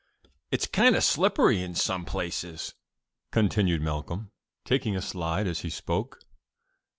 '""It's 0.51 0.65
kind 0.65 0.95
of 0.95 1.03
slippery 1.03 1.61
in 1.61 1.75
some 1.75 2.05
places," 2.05 2.73
continued 3.31 3.83
Malcolm, 3.83 4.31
taking 4.65 4.95
a 4.95 4.99
slide 4.99 5.45
as 5.45 5.59
he 5.59 5.69
spoke. 5.69 6.21